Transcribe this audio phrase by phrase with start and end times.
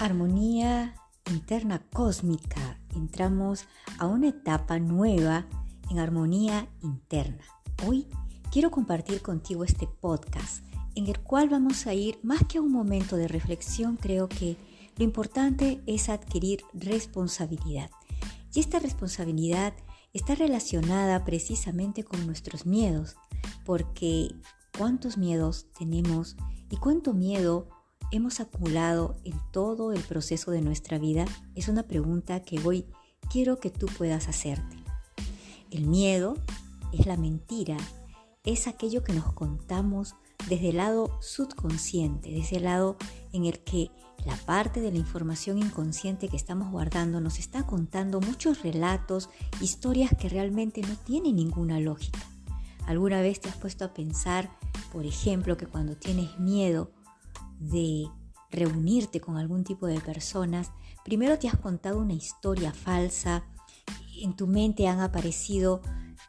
[0.00, 0.94] armonía
[1.30, 2.80] interna cósmica.
[2.94, 3.66] Entramos
[3.98, 5.46] a una etapa nueva
[5.90, 7.44] en armonía interna.
[7.86, 8.06] Hoy
[8.50, 12.72] quiero compartir contigo este podcast en el cual vamos a ir más que a un
[12.72, 14.56] momento de reflexión, creo que
[14.96, 17.90] lo importante es adquirir responsabilidad.
[18.54, 19.74] Y esta responsabilidad
[20.12, 23.16] está relacionada precisamente con nuestros miedos,
[23.64, 24.34] porque
[24.76, 26.36] cuántos miedos tenemos
[26.70, 27.68] y cuánto miedo
[28.10, 31.24] hemos acumulado en todo el proceso de nuestra vida
[31.54, 32.86] es una pregunta que hoy
[33.30, 34.76] quiero que tú puedas hacerte.
[35.70, 36.36] El miedo
[36.92, 37.76] es la mentira,
[38.44, 40.14] es aquello que nos contamos
[40.48, 42.96] desde el lado subconsciente, desde el lado
[43.32, 43.90] en el que
[44.24, 49.30] la parte de la información inconsciente que estamos guardando nos está contando muchos relatos,
[49.60, 52.18] historias que realmente no tienen ninguna lógica.
[52.86, 54.50] ¿Alguna vez te has puesto a pensar,
[54.92, 56.90] por ejemplo, que cuando tienes miedo
[57.60, 58.08] de
[58.50, 60.72] reunirte con algún tipo de personas,
[61.04, 63.44] primero te has contado una historia falsa,
[64.20, 65.80] en tu mente han aparecido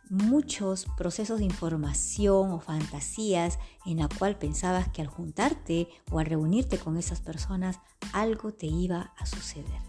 [0.09, 6.25] muchos procesos de información o fantasías en la cual pensabas que al juntarte o al
[6.25, 7.79] reunirte con esas personas
[8.13, 9.81] algo te iba a suceder.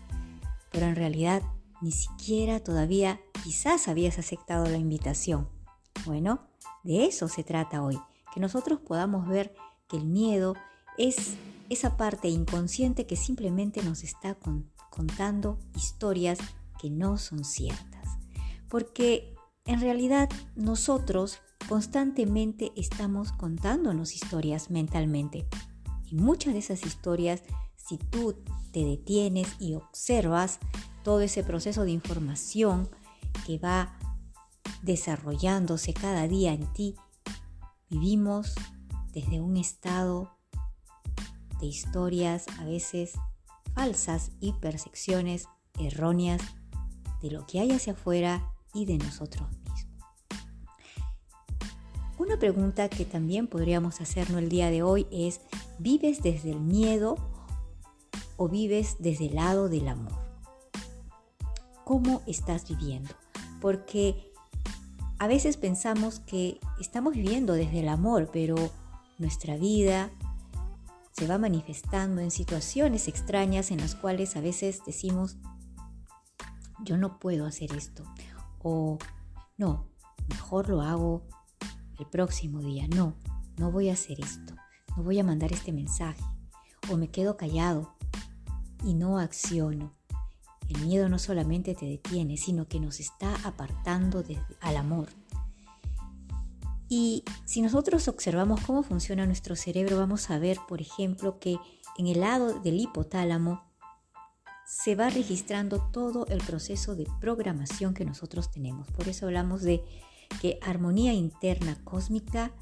[0.71, 1.43] Pero en realidad
[1.81, 5.49] ni siquiera todavía quizás habías aceptado la invitación.
[6.07, 6.47] Bueno,
[6.85, 7.99] de eso se trata hoy,
[8.33, 9.55] que nosotros podamos ver
[9.89, 10.55] que el miedo
[10.99, 11.35] es
[11.69, 14.37] esa parte inconsciente que simplemente nos está
[14.91, 16.39] contando historias
[16.81, 18.09] que no son ciertas.
[18.69, 19.35] Porque
[19.65, 25.47] en realidad nosotros constantemente estamos contándonos historias mentalmente.
[26.11, 27.43] Y muchas de esas historias,
[27.77, 28.35] si tú
[28.73, 30.59] te detienes y observas
[31.05, 32.91] todo ese proceso de información
[33.47, 33.99] que va
[34.83, 36.97] desarrollándose cada día en ti,
[37.89, 38.55] vivimos
[39.13, 40.42] desde un estado
[41.67, 43.13] historias a veces
[43.75, 46.41] falsas y percepciones erróneas
[47.23, 49.87] de lo que hay hacia afuera y de nosotros mismos.
[52.19, 55.41] Una pregunta que también podríamos hacernos el día de hoy es,
[55.79, 57.17] ¿vives desde el miedo
[58.37, 60.13] o vives desde el lado del amor?
[61.85, 63.11] ¿Cómo estás viviendo?
[63.61, 64.31] Porque
[65.19, 68.57] a veces pensamos que estamos viviendo desde el amor, pero
[69.19, 70.11] nuestra vida,
[71.13, 75.37] se va manifestando en situaciones extrañas en las cuales a veces decimos,
[76.85, 78.05] yo no puedo hacer esto,
[78.59, 78.99] o
[79.57, 79.89] no,
[80.29, 81.27] mejor lo hago
[81.99, 83.15] el próximo día, no,
[83.57, 84.55] no voy a hacer esto,
[84.97, 86.25] no voy a mandar este mensaje,
[86.91, 87.95] o me quedo callado
[88.85, 89.93] y no acciono.
[90.69, 94.25] El miedo no solamente te detiene, sino que nos está apartando
[94.61, 95.09] al amor.
[96.95, 101.57] Y si nosotros observamos cómo funciona nuestro cerebro, vamos a ver, por ejemplo, que
[101.97, 103.65] en el lado del hipotálamo
[104.67, 108.89] se va registrando todo el proceso de programación que nosotros tenemos.
[108.89, 109.83] Por eso hablamos de
[110.43, 112.53] que armonía interna cósmica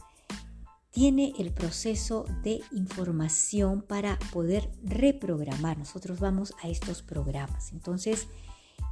[0.93, 5.77] tiene el proceso de información para poder reprogramar.
[5.77, 7.73] Nosotros vamos a estos programas.
[7.73, 8.29] Entonces,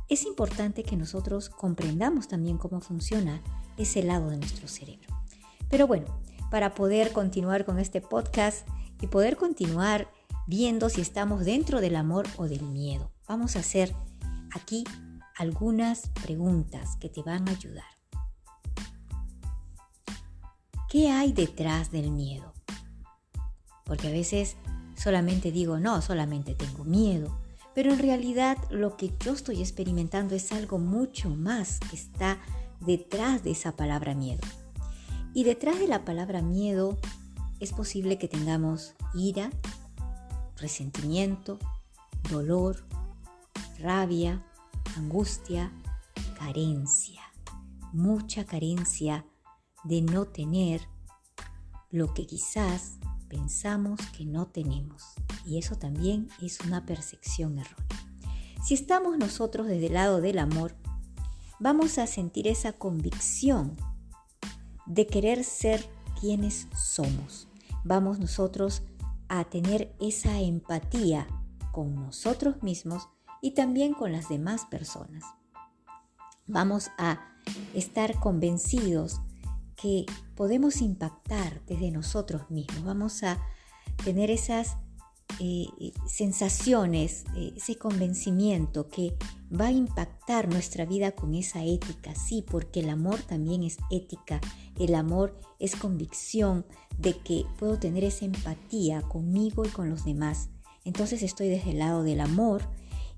[0.09, 3.41] es importante que nosotros comprendamos también cómo funciona
[3.77, 5.18] ese lado de nuestro cerebro.
[5.69, 6.07] Pero bueno,
[6.51, 8.67] para poder continuar con este podcast
[9.01, 10.11] y poder continuar
[10.47, 13.95] viendo si estamos dentro del amor o del miedo, vamos a hacer
[14.55, 14.85] aquí
[15.37, 17.85] algunas preguntas que te van a ayudar.
[20.89, 22.55] ¿Qué hay detrás del miedo?
[23.85, 24.57] Porque a veces
[24.97, 27.39] solamente digo, no, solamente tengo miedo,
[27.75, 32.41] pero en realidad lo que yo estoy experimentando es algo mucho más que está
[32.81, 34.41] detrás de esa palabra miedo.
[35.39, 36.99] Y detrás de la palabra miedo
[37.61, 39.53] es posible que tengamos ira,
[40.57, 41.61] resentimiento,
[42.29, 42.85] dolor,
[43.79, 44.45] rabia,
[44.97, 45.71] angustia,
[46.37, 47.23] carencia,
[47.93, 49.25] mucha carencia
[49.85, 50.81] de no tener
[51.93, 52.99] lo que quizás
[53.29, 55.05] pensamos que no tenemos.
[55.47, 58.09] Y eso también es una percepción errónea.
[58.65, 60.75] Si estamos nosotros desde el lado del amor,
[61.61, 63.77] vamos a sentir esa convicción
[64.89, 65.85] de querer ser
[66.21, 67.49] quienes somos.
[67.85, 68.83] Vamos nosotros
[69.29, 71.27] a tener esa empatía
[71.73, 73.09] con nosotros mismos
[73.41, 75.25] y también con las demás personas.
[76.47, 77.21] Vamos a
[77.75, 79.21] estar convencidos
[79.77, 82.83] que podemos impactar desde nosotros mismos.
[82.83, 83.39] Vamos a
[84.05, 84.77] tener esas
[85.41, 89.17] eh, eh, sensaciones, eh, ese convencimiento que
[89.53, 94.41] va a impactar nuestra vida con esa ética, sí, porque el amor también es ética,
[94.79, 96.67] el amor es convicción
[96.99, 100.51] de que puedo tener esa empatía conmigo y con los demás.
[100.85, 102.63] entonces estoy desde el lado del amor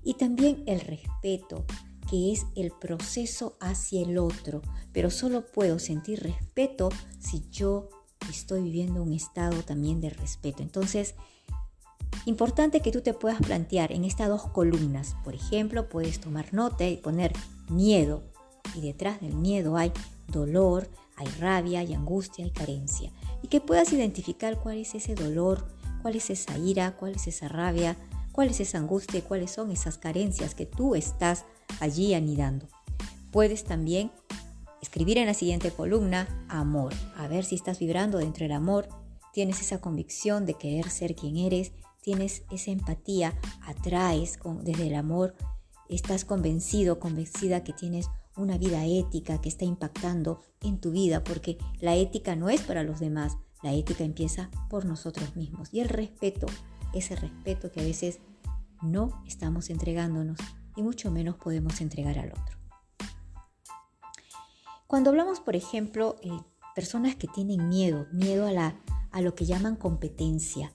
[0.03, 1.65] y también el respeto,
[2.09, 4.61] que es el proceso hacia el otro,
[4.93, 7.89] pero solo puedo sentir respeto si yo
[8.29, 10.63] estoy viviendo un estado también de respeto.
[10.63, 11.15] Entonces,
[12.25, 15.15] importante que tú te puedas plantear en estas dos columnas.
[15.23, 17.33] Por ejemplo, puedes tomar nota y poner
[17.69, 18.23] miedo.
[18.75, 19.91] Y detrás del miedo hay
[20.27, 23.11] dolor, hay rabia, hay angustia, hay carencia.
[23.41, 25.65] Y que puedas identificar cuál es ese dolor,
[26.01, 27.97] cuál es esa ira, cuál es esa rabia,
[28.31, 31.45] cuál es esa angustia y cuáles son esas carencias que tú estás
[31.79, 32.67] allí anidando.
[33.31, 34.11] Puedes también
[34.81, 38.89] escribir en la siguiente columna amor, a ver si estás vibrando dentro del amor,
[39.33, 41.71] tienes esa convicción de querer ser quien eres,
[42.01, 45.35] tienes esa empatía, atraes desde el amor,
[45.87, 51.57] estás convencido, convencida que tienes una vida ética que está impactando en tu vida, porque
[51.79, 55.69] la ética no es para los demás, la ética empieza por nosotros mismos.
[55.71, 56.47] Y el respeto,
[56.93, 58.19] ese respeto que a veces
[58.81, 60.39] no estamos entregándonos
[60.75, 62.57] y mucho menos podemos entregar al otro.
[64.87, 66.31] Cuando hablamos, por ejemplo, eh,
[66.75, 70.73] personas que tienen miedo, miedo a lo que llaman competencia,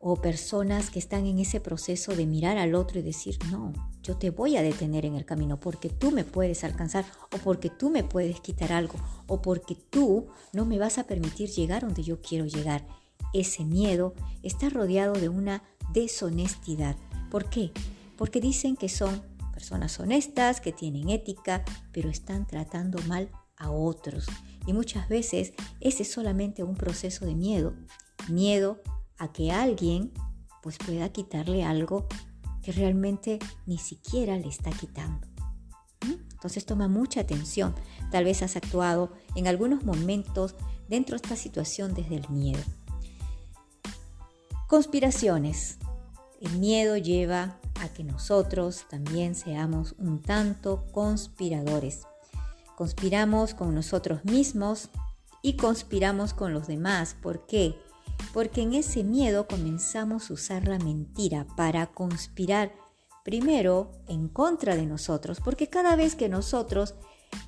[0.00, 3.72] o personas que están en ese proceso de mirar al otro y decir, no,
[4.02, 7.04] yo te voy a detener en el camino porque tú me puedes alcanzar
[7.34, 8.94] o porque tú me puedes quitar algo
[9.26, 12.86] o porque tú no me vas a permitir llegar donde yo quiero llegar.
[13.34, 15.62] Ese miedo está rodeado de una
[15.92, 16.96] deshonestidad.
[17.30, 17.72] ¿Por qué?
[18.16, 19.22] Porque dicen que son
[19.52, 24.26] personas honestas, que tienen ética, pero están tratando mal a otros.
[24.66, 27.74] Y muchas veces ese es solamente un proceso de miedo.
[28.28, 28.80] Miedo
[29.18, 30.12] a que alguien
[30.62, 32.06] pues pueda quitarle algo
[32.62, 35.26] que realmente ni siquiera le está quitando.
[36.06, 36.30] ¿Mm?
[36.32, 37.74] Entonces toma mucha atención.
[38.10, 40.54] Tal vez has actuado en algunos momentos
[40.88, 42.62] dentro de esta situación desde el miedo.
[44.66, 45.78] Conspiraciones.
[46.40, 52.02] El miedo lleva a que nosotros también seamos un tanto conspiradores.
[52.76, 54.90] Conspiramos con nosotros mismos
[55.42, 57.16] y conspiramos con los demás.
[57.20, 57.76] ¿Por qué?
[58.32, 62.74] Porque en ese miedo comenzamos a usar la mentira para conspirar
[63.24, 65.40] primero en contra de nosotros.
[65.40, 66.94] Porque cada vez que nosotros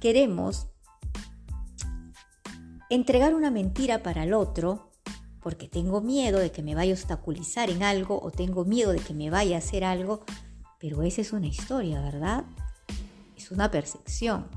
[0.01, 0.69] queremos
[2.91, 4.91] entregar una mentira para el otro,
[5.41, 8.99] porque tengo miedo de que me vaya a obstaculizar en algo o tengo miedo de
[8.99, 10.25] que me vaya a hacer algo,
[10.79, 12.45] pero esa es una historia, ¿verdad?
[13.37, 14.49] Es una percepción.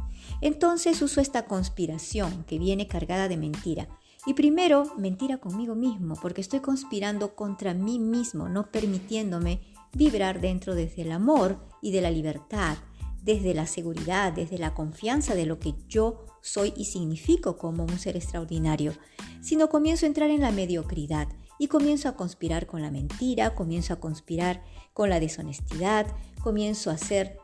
[0.41, 3.87] Entonces uso esta conspiración que viene cargada de mentira.
[4.25, 9.61] Y primero, mentira conmigo mismo, porque estoy conspirando contra mí mismo, no permitiéndome
[9.93, 12.77] vibrar dentro desde el amor y de la libertad,
[13.21, 17.99] desde la seguridad, desde la confianza de lo que yo soy y significo como un
[17.99, 18.93] ser extraordinario,
[19.41, 21.27] sino comienzo a entrar en la mediocridad
[21.59, 26.07] y comienzo a conspirar con la mentira, comienzo a conspirar con la deshonestidad,
[26.41, 27.37] comienzo a ser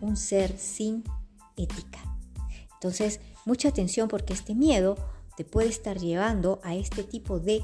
[0.00, 1.04] un ser sin
[1.56, 2.00] ética.
[2.74, 4.96] Entonces, mucha atención porque este miedo
[5.36, 7.62] te puede estar llevando a este tipo de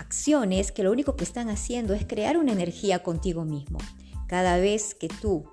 [0.00, 3.78] acciones que lo único que están haciendo es crear una energía contigo mismo.
[4.26, 5.48] Cada vez que tú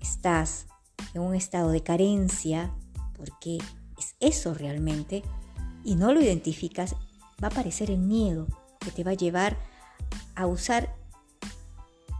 [0.00, 0.66] estás
[1.14, 2.74] en un estado de carencia,
[3.16, 3.58] porque
[3.98, 5.22] es eso realmente,
[5.84, 6.94] y no lo identificas,
[7.42, 8.46] va a aparecer el miedo
[8.80, 9.56] que te va a llevar
[10.34, 10.96] a usar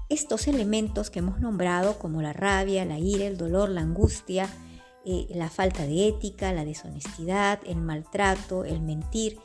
[0.09, 4.49] estos elementos que hemos nombrado como la rabia, la ira, el dolor, la angustia,
[5.04, 9.38] eh, la falta de ética, la deshonestidad, el maltrato, el mentir,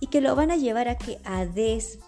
[0.00, 1.46] y que lo van a llevar a que a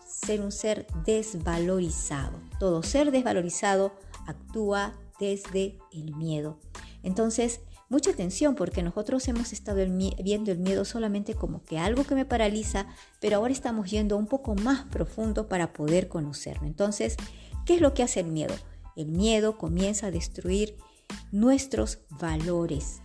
[0.06, 2.38] ser un ser desvalorizado.
[2.58, 3.92] Todo ser desvalorizado
[4.26, 6.58] actúa desde el miedo.
[7.02, 9.84] Entonces, mucha atención porque nosotros hemos estado
[10.22, 12.86] viendo el miedo solamente como que algo que me paraliza,
[13.20, 16.68] pero ahora estamos yendo un poco más profundo para poder conocerlo.
[16.68, 17.16] Entonces,
[17.64, 18.54] ¿Qué es lo que hace el miedo?
[18.96, 20.76] El miedo comienza a destruir
[21.32, 23.00] nuestros valores,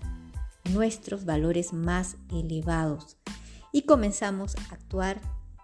[0.71, 3.17] nuestros valores más elevados.
[3.71, 5.21] Y comenzamos a actuar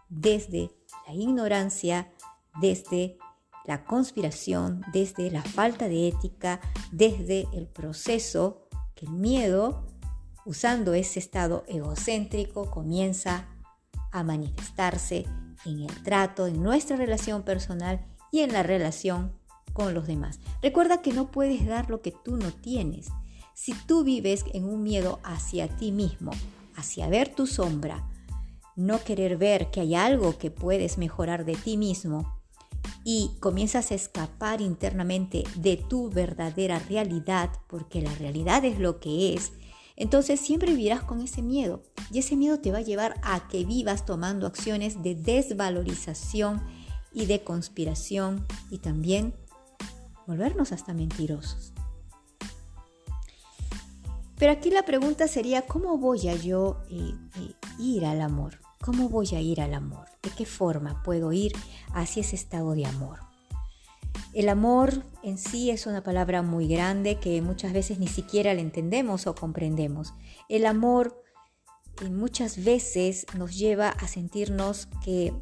[0.10, 0.72] desde
[1.08, 2.12] la ignorancia,
[2.60, 3.18] desde
[3.66, 6.60] la conspiración, desde la falta de ética,
[6.92, 9.88] desde el proceso que el miedo,
[10.46, 13.48] usando ese estado egocéntrico, comienza
[14.12, 15.26] a manifestarse
[15.66, 19.41] en el trato, en nuestra relación personal y en la relación
[19.74, 20.40] con los demás.
[20.62, 23.10] Recuerda que no puedes dar lo que tú no tienes.
[23.54, 26.32] Si tú vives en un miedo hacia ti mismo,
[26.76, 28.08] hacia ver tu sombra,
[28.76, 32.42] no querer ver que hay algo que puedes mejorar de ti mismo
[33.04, 39.34] y comienzas a escapar internamente de tu verdadera realidad, porque la realidad es lo que
[39.34, 39.54] es,
[39.96, 43.66] entonces siempre vivirás con ese miedo y ese miedo te va a llevar a que
[43.66, 46.62] vivas tomando acciones de desvalorización
[47.14, 49.36] y de conspiración y también
[50.32, 51.74] volvernos hasta mentirosos.
[54.38, 58.60] Pero aquí la pregunta sería, ¿cómo voy a yo eh, eh, ir al amor?
[58.82, 60.08] ¿Cómo voy a ir al amor?
[60.24, 61.52] ¿De qué forma puedo ir
[61.94, 63.20] hacia ese estado de amor?
[64.34, 68.62] El amor en sí es una palabra muy grande que muchas veces ni siquiera la
[68.62, 70.14] entendemos o comprendemos.
[70.48, 71.22] El amor
[72.02, 75.34] eh, muchas veces nos lleva a sentirnos que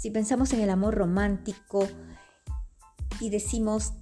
[0.00, 1.88] si pensamos en el amor romántico
[3.22, 3.92] y decimos,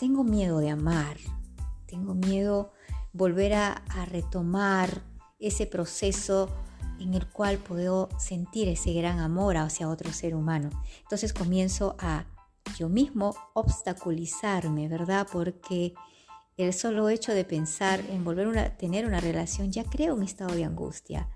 [0.00, 1.16] tengo miedo de amar,
[1.86, 2.72] tengo miedo
[3.12, 5.04] volver a, retomar
[5.38, 6.48] ese proceso
[6.98, 10.70] en el cual puedo sentir ese gran amor hacia otro ser humano.
[11.02, 12.26] Entonces comienzo a
[12.76, 15.28] yo mismo obstaculizarme, ¿verdad?
[15.30, 15.94] Porque
[16.56, 20.52] el solo hecho de pensar en volver a tener una relación ya crea un estado
[20.56, 21.28] de angustia,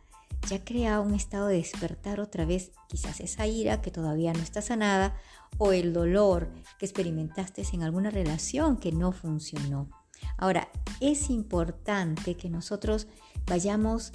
[0.48, 4.60] ya crea un estado de despertar otra vez quizás esa ira que todavía no está
[4.60, 5.16] sanada
[5.58, 9.88] o el dolor que experimentaste en alguna relación que no funcionó.
[10.36, 10.68] Ahora,
[11.00, 13.06] es importante que nosotros
[13.46, 14.12] vayamos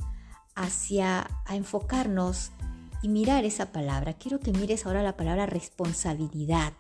[0.55, 2.51] hacia a enfocarnos
[3.01, 4.13] y mirar esa palabra.
[4.13, 6.73] Quiero que mires ahora la palabra responsabilidad,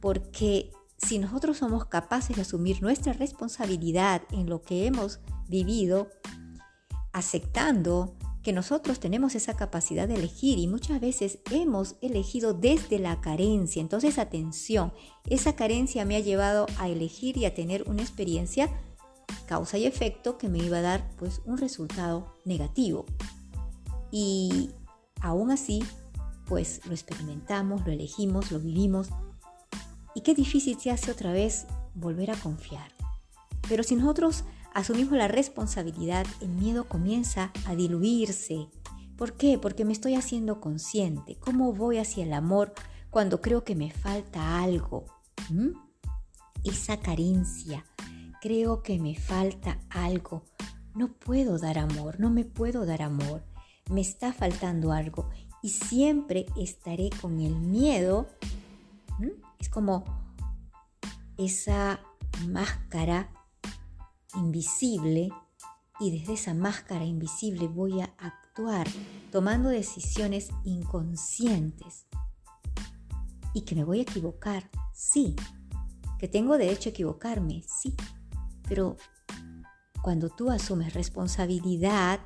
[0.00, 6.08] porque si nosotros somos capaces de asumir nuestra responsabilidad en lo que hemos vivido,
[7.12, 8.16] aceptando
[8.48, 13.82] que nosotros tenemos esa capacidad de elegir y muchas veces hemos elegido desde la carencia.
[13.82, 14.94] Entonces, atención,
[15.26, 18.70] esa carencia me ha llevado a elegir y a tener una experiencia
[19.44, 23.04] causa y efecto que me iba a dar pues un resultado negativo.
[24.10, 24.70] Y
[25.20, 25.84] aún así,
[26.46, 29.10] pues lo experimentamos, lo elegimos, lo vivimos.
[30.14, 32.94] Y qué difícil se hace otra vez volver a confiar.
[33.68, 34.44] Pero si nosotros
[34.78, 38.68] asumimos la responsabilidad, el miedo comienza a diluirse.
[39.16, 39.58] ¿Por qué?
[39.58, 41.36] Porque me estoy haciendo consciente.
[41.40, 42.72] ¿Cómo voy hacia el amor
[43.10, 45.06] cuando creo que me falta algo?
[45.50, 45.70] ¿Mm?
[46.62, 47.84] Esa carencia,
[48.40, 50.44] creo que me falta algo.
[50.94, 53.42] No puedo dar amor, no me puedo dar amor.
[53.90, 55.28] Me está faltando algo
[55.60, 58.28] y siempre estaré con el miedo.
[59.58, 60.04] Es como
[61.36, 61.98] esa
[62.46, 63.28] máscara
[64.34, 65.30] invisible
[66.00, 68.86] y desde esa máscara invisible voy a actuar
[69.32, 72.06] tomando decisiones inconscientes.
[73.54, 75.34] Y que me voy a equivocar, sí.
[76.18, 77.94] Que tengo derecho a equivocarme, sí.
[78.68, 78.96] Pero
[80.02, 82.20] cuando tú asumes responsabilidad,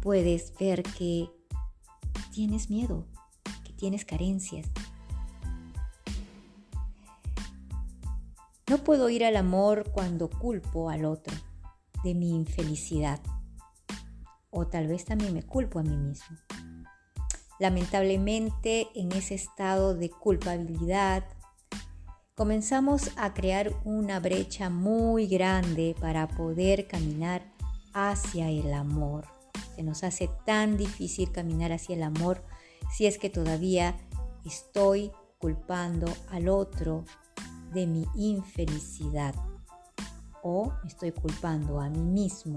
[0.00, 1.28] puedes ver que
[2.32, 3.06] tienes miedo,
[3.64, 4.70] que tienes carencias.
[8.84, 11.36] Puedo ir al amor cuando culpo al otro
[12.02, 13.20] de mi infelicidad.
[14.50, 16.36] O tal vez también me culpo a mí mismo.
[17.60, 21.24] Lamentablemente en ese estado de culpabilidad
[22.34, 27.52] comenzamos a crear una brecha muy grande para poder caminar
[27.94, 29.28] hacia el amor.
[29.76, 32.42] Se nos hace tan difícil caminar hacia el amor
[32.92, 33.94] si es que todavía
[34.44, 37.04] estoy culpando al otro
[37.72, 39.34] de mi infelicidad
[40.42, 42.56] o me estoy culpando a mí mismo.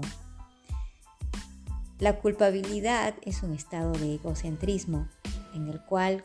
[1.98, 5.08] La culpabilidad es un estado de egocentrismo
[5.54, 6.22] en el cual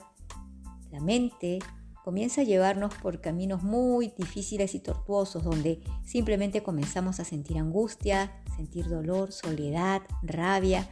[0.92, 1.60] la mente
[2.04, 8.44] comienza a llevarnos por caminos muy difíciles y tortuosos, donde simplemente comenzamos a sentir angustia,
[8.56, 10.90] sentir dolor, soledad, rabia,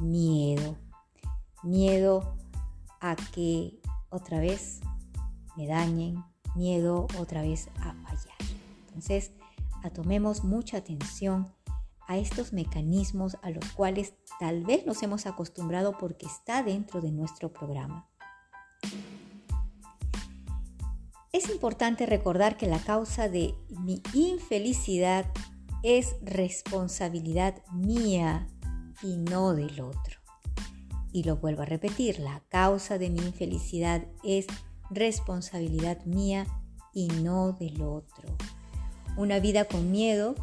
[0.00, 0.76] miedo.
[1.62, 2.36] Miedo
[3.00, 4.80] a que otra vez
[5.56, 6.24] me dañen,
[6.54, 8.36] miedo otra vez a fallar.
[8.88, 9.32] Entonces,
[9.90, 11.52] tomemos mucha atención
[12.06, 17.12] a estos mecanismos a los cuales tal vez nos hemos acostumbrado porque está dentro de
[17.12, 18.08] nuestro programa.
[21.32, 25.26] Es importante recordar que la causa de mi infelicidad
[25.82, 28.46] es responsabilidad mía
[29.02, 30.20] y no del otro.
[31.12, 34.46] Y lo vuelvo a repetir, la causa de mi infelicidad es
[34.94, 36.46] responsabilidad mía
[36.92, 38.28] y no del otro.
[39.16, 40.34] Una vida con miedo,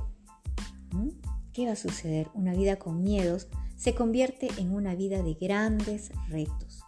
[1.54, 2.30] ¿qué va a suceder?
[2.34, 6.82] Una vida con miedos se convierte en una vida de grandes retos,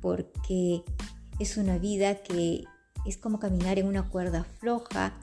[0.00, 0.82] porque
[1.38, 2.64] es una vida que
[3.04, 5.18] es como caminar en una cuerda floja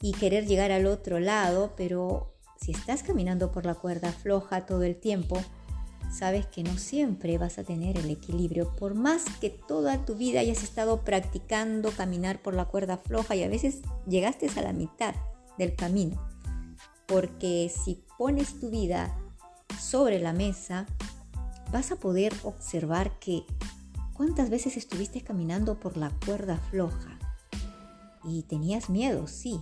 [0.00, 4.82] y querer llegar al otro lado, pero si estás caminando por la cuerda floja todo
[4.82, 5.42] el tiempo,
[6.12, 8.74] sabes que no siempre vas a tener el equilibrio.
[8.76, 13.42] Por más que toda tu vida hayas estado practicando caminar por la cuerda floja y
[13.42, 15.14] a veces llegaste a la mitad
[15.58, 16.20] del camino.
[17.06, 19.16] Porque si pones tu vida
[19.80, 20.86] sobre la mesa,
[21.70, 23.44] vas a poder observar que
[24.22, 27.18] ¿Cuántas veces estuviste caminando por la cuerda floja?
[28.22, 29.60] Y tenías miedo, sí.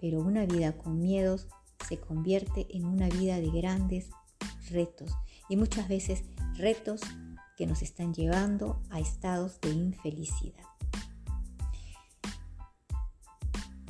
[0.00, 1.48] Pero una vida con miedos
[1.86, 4.08] se convierte en una vida de grandes
[4.70, 5.12] retos.
[5.48, 7.00] Y muchas veces retos
[7.56, 10.64] que nos están llevando a estados de infelicidad.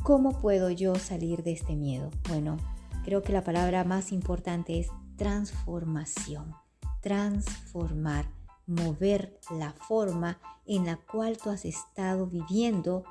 [0.02, 2.10] ¿Cómo puedo yo salir de este miedo?
[2.28, 2.56] Bueno,
[3.04, 6.54] creo que la palabra más importante es transformación.
[7.02, 8.26] Transformar,
[8.66, 13.04] mover la forma en la cual tú has estado viviendo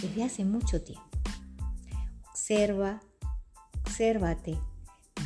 [0.00, 1.08] desde hace mucho tiempo.
[2.28, 3.00] Observa,
[3.82, 4.58] obsérvate,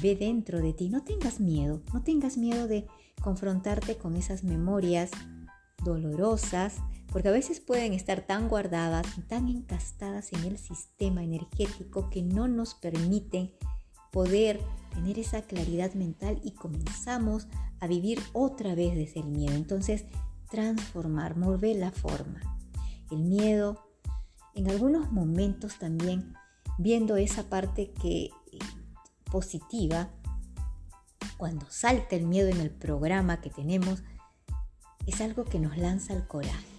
[0.01, 2.87] ve dentro de ti, no tengas miedo, no tengas miedo de
[3.23, 5.11] confrontarte con esas memorias
[5.85, 6.77] dolorosas,
[7.13, 12.49] porque a veces pueden estar tan guardadas, tan encastadas en el sistema energético que no
[12.49, 13.53] nos permiten
[14.13, 14.61] poder
[14.95, 17.47] tener esa claridad mental y comenzamos
[17.81, 19.55] a vivir otra vez desde el miedo.
[19.55, 20.05] Entonces,
[20.51, 22.41] transformar, mover la forma.
[23.11, 23.79] El miedo,
[24.55, 26.35] en algunos momentos también,
[26.79, 28.31] viendo esa parte que
[29.31, 30.11] positiva,
[31.37, 34.03] cuando salta el miedo en el programa que tenemos,
[35.07, 36.79] es algo que nos lanza al coraje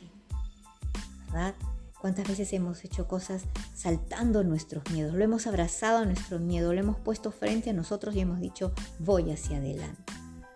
[1.32, 1.56] ¿verdad?
[2.01, 3.44] ¿Cuántas veces hemos hecho cosas
[3.75, 5.13] saltando nuestros miedos?
[5.13, 8.72] Lo hemos abrazado a nuestro miedo, lo hemos puesto frente a nosotros y hemos dicho,
[9.00, 10.13] voy hacia adelante.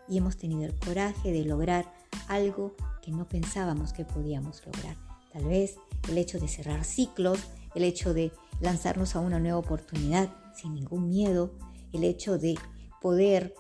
[0.08, 1.92] Y hemos tenido el coraje de lograr
[2.28, 4.96] algo que no pensábamos que podíamos lograr.
[5.34, 5.76] Tal vez
[6.08, 7.40] el hecho de cerrar ciclos,
[7.76, 8.32] el hecho de
[8.62, 11.52] lanzarnos a una nueva oportunidad sin ningún miedo,
[11.94, 12.56] el hecho de
[13.02, 13.54] poder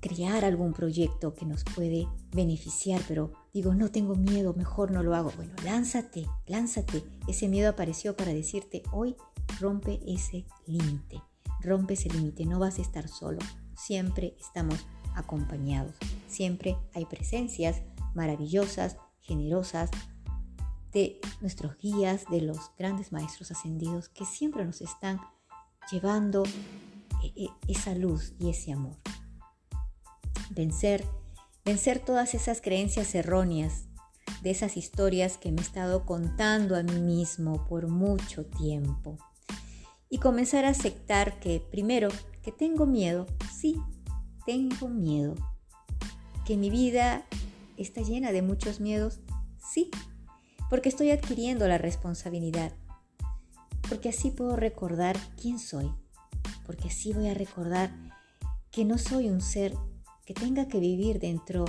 [0.00, 5.14] crear algún proyecto que nos puede beneficiar, pero digo, no tengo miedo, mejor no lo
[5.14, 5.30] hago.
[5.36, 7.04] Bueno, lánzate, lánzate.
[7.28, 9.16] Ese miedo apareció para decirte, hoy
[9.60, 11.22] rompe ese límite,
[11.60, 13.38] rompe ese límite, no vas a estar solo,
[13.76, 14.84] siempre estamos
[15.14, 15.94] acompañados,
[16.26, 17.82] siempre hay presencias
[18.14, 19.90] maravillosas, generosas
[20.92, 25.20] de nuestros guías, de los grandes maestros ascendidos que siempre nos están
[25.90, 26.42] llevando
[27.68, 28.96] esa luz y ese amor
[30.54, 31.04] vencer,
[31.64, 33.86] vencer todas esas creencias erróneas,
[34.42, 39.16] de esas historias que me he estado contando a mí mismo por mucho tiempo.
[40.08, 42.08] Y comenzar a aceptar que primero,
[42.42, 43.80] que tengo miedo, sí,
[44.44, 45.34] tengo miedo.
[46.44, 47.24] Que mi vida
[47.76, 49.20] está llena de muchos miedos,
[49.58, 49.90] sí,
[50.68, 52.72] porque estoy adquiriendo la responsabilidad.
[53.88, 55.90] Porque así puedo recordar quién soy.
[56.66, 57.90] Porque así voy a recordar
[58.70, 59.74] que no soy un ser
[60.24, 61.64] que tenga que vivir dentro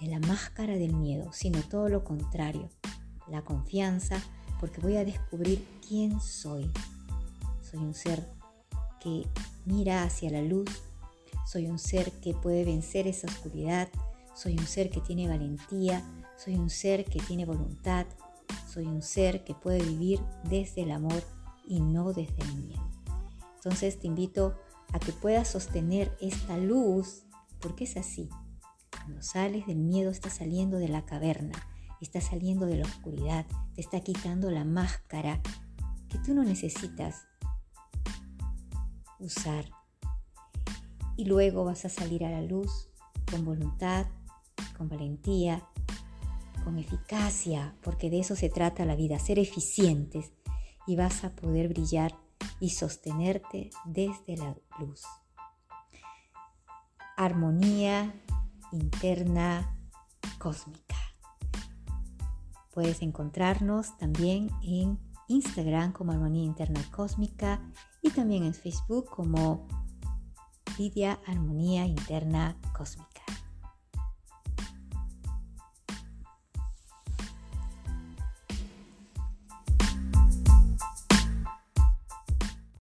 [0.00, 2.68] de la máscara del miedo, sino todo lo contrario,
[3.28, 4.22] la confianza,
[4.60, 6.70] porque voy a descubrir quién soy.
[7.62, 8.26] Soy un ser
[9.00, 9.26] que
[9.64, 10.68] mira hacia la luz,
[11.46, 13.88] soy un ser que puede vencer esa oscuridad,
[14.34, 16.04] soy un ser que tiene valentía,
[16.36, 18.06] soy un ser que tiene voluntad,
[18.72, 21.22] soy un ser que puede vivir desde el amor
[21.66, 22.87] y no desde el miedo.
[23.58, 24.56] Entonces te invito
[24.92, 27.24] a que puedas sostener esta luz
[27.60, 28.28] porque es así.
[28.90, 31.58] Cuando sales del miedo estás saliendo de la caverna,
[32.00, 35.40] estás saliendo de la oscuridad, te está quitando la máscara
[36.08, 37.26] que tú no necesitas
[39.18, 39.64] usar.
[41.16, 42.88] Y luego vas a salir a la luz
[43.28, 44.06] con voluntad,
[44.76, 45.68] con valentía,
[46.62, 50.32] con eficacia, porque de eso se trata la vida, ser eficientes
[50.86, 52.14] y vas a poder brillar
[52.60, 55.04] y sostenerte desde la luz
[57.18, 58.14] armonía
[58.70, 59.76] interna
[60.38, 60.94] cósmica.
[62.72, 67.60] Puedes encontrarnos también en Instagram como Armonía Interna Cósmica
[68.02, 69.66] y también en Facebook como
[70.78, 73.17] Lidia Armonía Interna Cósmica.